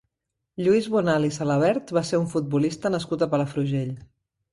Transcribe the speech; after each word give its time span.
Lluís 0.67 0.85
Bonal 0.93 1.27
i 1.27 1.29
Salavert 1.35 1.93
va 1.97 2.03
ser 2.11 2.19
un 2.21 2.25
futbolista 2.31 2.93
nascut 2.95 3.27
a 3.27 3.29
Palafrugell. 3.35 3.93